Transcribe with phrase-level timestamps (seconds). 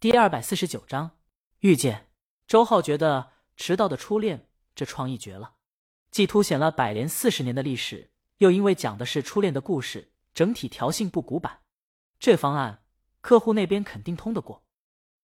[0.00, 1.10] 第二百四十九章
[1.58, 2.08] 遇见。
[2.46, 3.20] 周浩觉得
[3.58, 4.38] 《迟到的初恋》
[4.74, 5.56] 这创意绝了，
[6.10, 11.60] 既凸显了百年四十年的历史，又因为讲的是初恋的故事，整体调性不古板。
[12.18, 12.82] 这方案
[13.20, 14.64] 客户那边肯定通得过。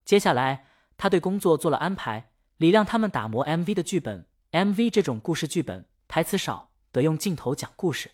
[0.04, 0.66] 接下来
[0.98, 8.10] 他对工作做了安排，李亮他们打磨 MV 的剧本，MV 这种故事剧本台词少，得用镜头讲故事。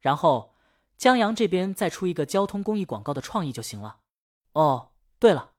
[0.00, 0.54] 然后
[0.98, 4.00] 江阳这边再出一个交通公益广告的创意就行了。
[4.52, 5.54] 哦，对了，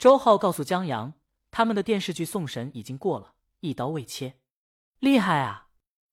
[0.00, 1.12] 周浩告诉江阳。
[1.50, 4.36] 他们的电视剧《送神》已经过了，一刀未切，
[4.98, 5.66] 厉害啊！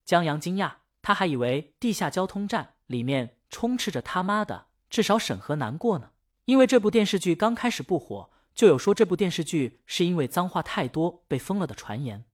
[0.03, 6.11] 江阳惊讶，他还以为地下交通站里面充斥着他妈的至少审核难过呢。
[6.43, 12.25] 因为这部电视剧刚开始不火，就有说这部电视剧是因为脏话太多被封了的传言。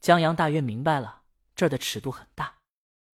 [0.00, 1.22] 江阳大约明白了，
[1.54, 2.54] 这儿的尺度很大，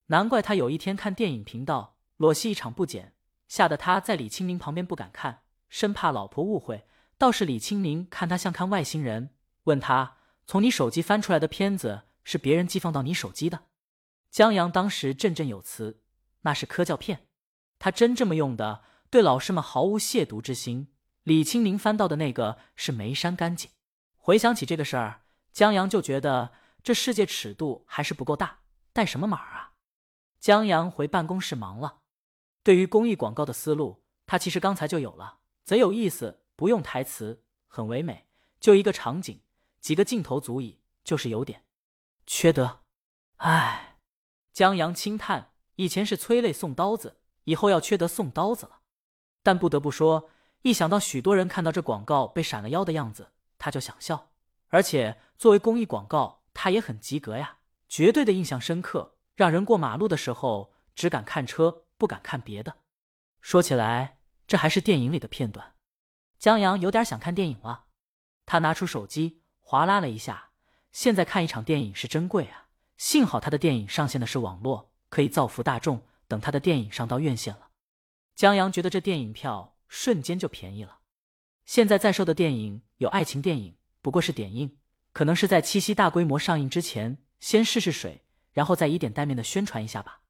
[0.06, 3.12] 难怪他有一天看电影频道裸戏一场不减，
[3.46, 6.86] 吓得他在李清明旁边不敢看，生怕老婆误会。
[7.16, 9.30] 倒是李清明看他像看外星人，
[9.64, 13.66] 问他从你手机翻出来的片子是别人寄放到你手机的。
[14.30, 16.02] 江阳当时振振有词，
[16.42, 17.26] 那是科教片，
[17.78, 20.88] 他真这么用的，对老师们毫无亵渎之心。
[21.22, 23.70] 李清明翻到的那个是没删干净。
[24.16, 25.22] 回想起这个事儿，
[25.52, 28.58] 江阳就觉得这世界尺度还是不够大，
[28.92, 29.72] 带什么码啊？
[30.40, 32.00] 江阳回办公室忙了。
[32.62, 36.40] 对于公益广告的思路，他其实刚才就有了，贼有意思。
[36.56, 38.26] 不用台词，很唯美，
[38.60, 39.40] 就一个场景，
[39.80, 41.64] 几个镜头足矣，就是有点
[42.26, 42.80] 缺德。
[43.36, 43.96] 唉，
[44.52, 48.80] 江阳轻叹，以前是催泪送刀子，以后要缺德送刀子了。
[49.42, 50.30] 但不得不说，
[50.62, 54.30] 一想到许多人看到这广告被闪了腰的样子，他就想笑。
[54.68, 62.76] 而且作为公益广告，他也很及格呀，绝对的印象深刻，让人过马路的时候只敢看车，不敢看别的。
[63.40, 65.73] 说起来，这还是电影里的片段。
[66.38, 67.86] 江阳有点想看电影了，
[68.46, 70.50] 他拿出手机划拉了一下。
[70.92, 72.68] 现在看一场电影是真贵啊！
[72.96, 76.06] 幸好他的电影上线的是网络，可以造福大众。
[76.26, 77.68] 等他的电影上到院线了，
[78.34, 81.00] 江阳觉得这电影票瞬间就便宜了。
[81.66, 84.78] 现在在售的电影有爱情电影，不过是点映，
[85.12, 90.22] 可能是在七夕大规模上映之前先试试水，然后再以点带面的宣传一下吧。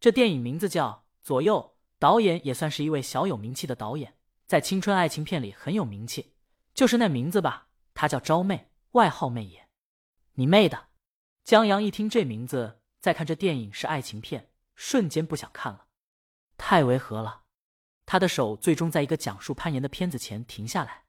[0.00, 4.14] 这电影名字叫《左右》，导演也算是一位小有名气的导演。
[4.46, 6.34] 在青春爱情片里很有名气，
[6.72, 9.68] 就是那名字吧，她叫招妹，外号妹爷。
[10.34, 10.88] 你妹的！
[11.42, 15.86] 江阳一听这名字，再看这电影是爱情片，瞬间不想看了，
[16.56, 17.42] 太违和了。
[18.04, 21.06] 他的手最终在一个讲述攀岩的片子前停下来。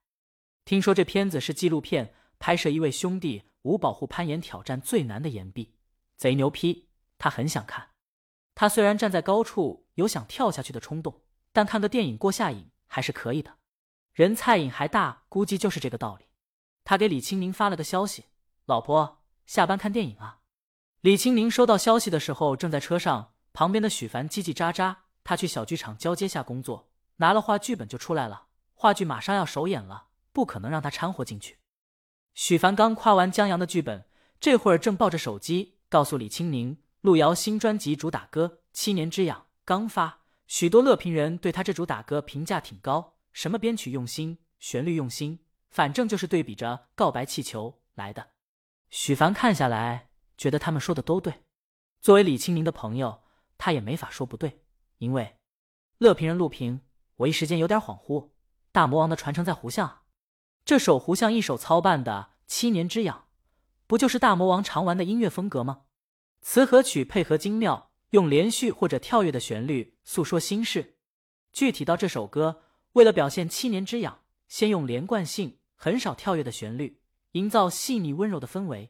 [0.65, 5.75] 听说这片子是纪录片，拍摄一位兄弟无保护攀岩挑战最难的岩壁，
[6.15, 6.89] 贼牛批。
[7.19, 7.89] 他很想看。
[8.55, 11.21] 他虽然站在高处有想跳下去的冲动，
[11.51, 12.71] 但看个电影过下瘾。
[12.87, 13.57] 还是可以的，
[14.13, 16.25] 人菜瘾还大，估计就是这个道理。
[16.83, 18.25] 他给李清明发了个消息
[18.65, 20.39] ：“老婆，下班看电影啊。”
[21.01, 24.95] 李清明收到消息的时候正在车上，旁边的许凡叽叽喳喳。
[25.23, 28.47] 他去小剧场交接下工作，拿了话剧本就出来了。
[28.73, 31.59] 话剧马上要首演了，不可能让他掺和进去。
[32.33, 34.05] 许凡刚夸完江阳的剧本，
[34.39, 40.21] 这会儿正抱着手机告诉李清明，路遥新专辑主打歌《七年之痒》刚发。
[40.47, 48.29] 许多乐评人对他这主打歌评价挺高，什么编曲用心，旋律用心，反正就是对比着《告白气球》来的。
[48.89, 51.43] 许凡看下来，觉得他们说的都对。
[51.99, 53.23] 作为李清明的朋友，
[53.57, 54.63] 他也没法说不对，
[54.99, 55.37] 因为
[55.97, 56.81] 乐评人录评，
[57.17, 58.31] 我一时间有点恍惚。
[58.71, 60.03] 大魔王的传承在胡相，
[60.63, 63.17] 这首胡相一手操办的《七年之痒》，
[63.85, 65.81] 不就是大魔王常玩的音乐风格吗？
[66.41, 67.86] 词和曲配合精妙。
[68.11, 70.97] 用连续或者跳跃的旋律诉说心事。
[71.51, 72.63] 具体到这首歌，
[72.93, 77.01] 为了表现七年之痒，先用连贯性、很少跳跃的旋律，
[77.31, 78.89] 营造细腻温柔的氛围；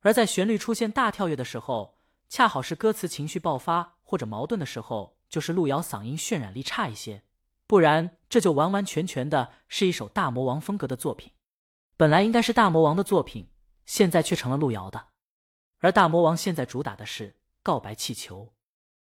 [0.00, 1.98] 而在旋律出现大跳跃的时候，
[2.28, 7.22] 恰好是歌词情绪爆发或者矛盾的时候，就是路遥嗓音渲染力差一些。
[7.66, 11.32] 不然，这就完完全全的是一首大魔王风格的作品。
[11.96, 13.48] 本来应该是大魔王的作品，
[13.86, 15.08] 现在却成了路遥的。
[15.78, 17.36] 而大魔王现在主打的是。
[17.64, 18.52] 告白气球，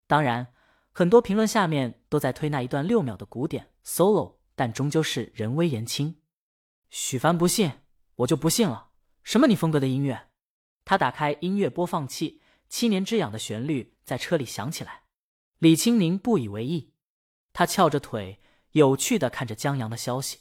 [0.07, 0.53] 当然，
[0.91, 6.19] 很多评论下面都在推那一段六秒的古典 solo，但终究是人微言轻。
[6.89, 7.71] 许凡不信，
[8.15, 8.89] 我就不信了。
[9.21, 10.29] 什么你风格的音乐？
[10.83, 15.03] 他打开音乐播放器，《七年之痒》的旋律在车里响起来。
[15.59, 16.95] 李清宁不以为意，
[17.53, 18.41] 他翘着腿，
[18.71, 20.39] 有趣的看着江阳的消息。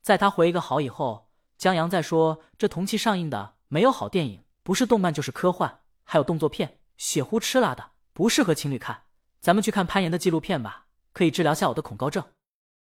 [0.00, 9.04] 在他回一个好以后，江阳在说：“这同期上映的没有好电影，不是动漫就是科幻，还有动作片。”血乎吃辣的，不适合情侣看。
[9.40, 12.32] 咱们去看攀岩的纪录片吧，可以治疗下我的恐高症。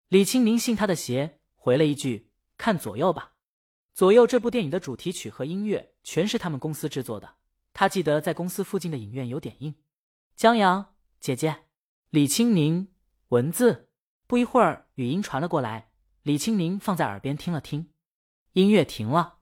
[0.08, 3.34] 李清明信他的邪，回了一句：“看左右吧。
[3.94, 7.36] 左右这部电影的主题曲和音乐全是他们公司制作的。
[7.74, 9.76] 他记得在公司附近的影院有点映。
[10.36, 11.66] 江阳姐姐，
[12.10, 12.94] 李青宁
[13.30, 13.90] 文字。
[14.26, 15.92] 不一会儿，语音传了过来。
[16.24, 17.92] 李青宁放在耳边听了听，
[18.54, 19.40] 音乐停了。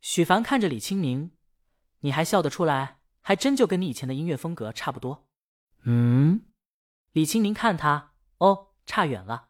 [0.00, 1.32] 许凡看着李青宁，
[2.00, 2.97] 你还笑得出来？
[3.28, 5.28] 还真就跟你以前的音乐风格差不多。
[5.82, 6.46] 嗯，
[7.12, 9.48] 李青宁看他，哦，差远了。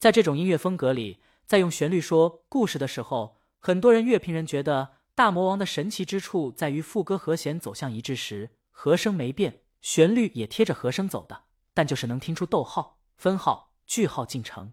[0.00, 14.72] 在这种音乐风格里，在用旋律说故事的时候，很多人乐评人觉得大魔王的神奇之处在于副歌和弦走向一致时，和声没变，旋律也贴着和声走的，但就是能听出逗号、分号、句号进程。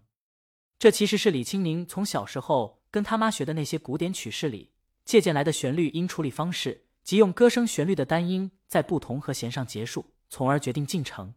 [0.76, 4.72] 这其实是李青宁从小时候跟他妈学的那些古典曲式里
[5.04, 6.88] 借鉴来的旋律音处理方式。
[7.10, 11.34] 即用歌声旋律的单音在不同和弦上结束，从而决定进程。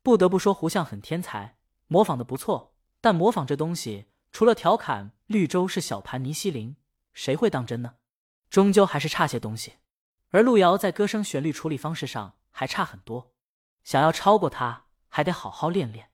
[0.00, 1.56] 不得不说，胡相很天才，
[1.88, 2.76] 模仿的不错。
[3.00, 6.76] 但模仿这东西，除了调侃绿洲是小盘尼西林，
[7.12, 7.96] 谁会当真呢？
[8.48, 9.72] 终究还是差些东西。
[10.28, 13.32] 而路遥在歌声旋律处理方式上还差很多，
[13.82, 16.10] 想要超过他，还得好好练练。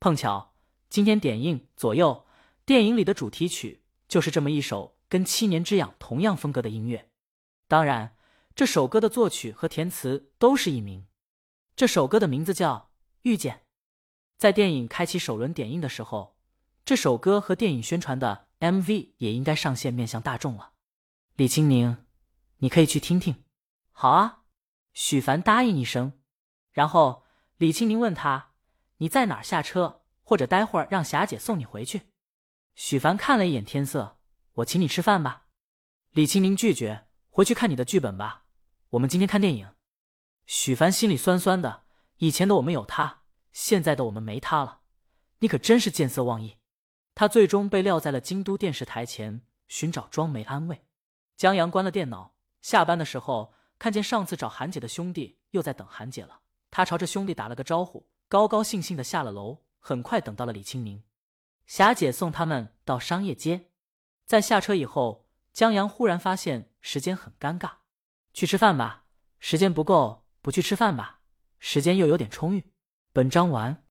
[0.00, 0.56] 碰巧
[0.90, 2.26] 今天点映《左右》
[2.66, 7.08] 电影里的主题曲，就是这么一首跟《七年之痒》同样风格的音乐。
[7.68, 8.16] 当然。
[8.58, 11.06] 这首歌的作曲和填词都是一名。
[11.76, 12.74] 这首歌的名字叫
[13.22, 13.54] 《遇见》。
[14.36, 16.36] 在电影开启首轮点映的时候，
[16.84, 20.72] 这首歌和电影宣传的 MV 也应该上线面向大众了。
[21.36, 22.04] 李青宁，
[22.56, 23.44] 你可以去听听。
[23.92, 24.42] 好啊，
[24.92, 26.14] 许凡答应一声。
[26.72, 27.22] 然后
[27.58, 28.54] 李青宁问他
[28.98, 30.02] ：“你在哪儿下车？
[30.24, 32.08] 或者待会儿让霞姐送你回去？”
[32.74, 34.18] 许凡看了一眼天色
[34.54, 35.46] ：“我请你吃饭吧。”
[36.10, 38.46] 李青宁拒绝：“回去看你的剧本吧。”
[38.92, 39.68] 我们今天看电影，
[40.46, 41.84] 许凡心里酸酸的。
[42.16, 44.80] 以前的我们有他，现在的我们没他了。
[45.40, 46.56] 你可真是见色忘义。
[47.14, 50.86] 他最终被撂在了京都电视台前，寻找庄梅安慰。
[51.36, 56.40] 江阳关了电脑，下班的时候看见上次找韩姐的兄弟又在等韩姐了。
[56.70, 59.64] 他朝着兄弟打了个招呼，高高兴兴的下了楼。
[59.80, 61.04] 很快等到了李清明，
[61.66, 63.70] 霞姐送他们到商业街。
[64.24, 67.77] 在下车以后，江阳忽然发现时间很尴尬。
[68.38, 69.02] 去吃饭吧，
[69.40, 71.18] 时间不够；不去吃饭吧，
[71.58, 72.70] 时间又有点充裕。
[73.12, 73.82] 本章完。